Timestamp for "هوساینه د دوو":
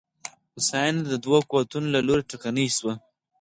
0.53-1.37